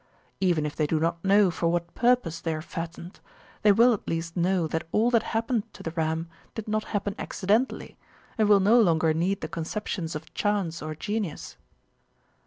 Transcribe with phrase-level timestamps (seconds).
[0.39, 3.19] Even if they do not know for what purpose they are fattened,
[3.61, 7.13] they will at least know that all that happened to the ram did not happen
[7.19, 7.95] accidentally,
[8.35, 11.55] and will no longer need the conceptions of chance or genius.